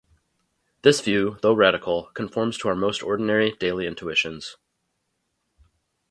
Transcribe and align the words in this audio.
This 0.81 0.99
view, 0.99 1.37
though 1.43 1.53
radical, 1.53 2.05
conforms 2.15 2.57
to 2.57 2.69
our 2.69 2.75
most 2.75 3.03
ordinary, 3.03 3.51
daily 3.59 3.85
intuitions. 3.85 4.57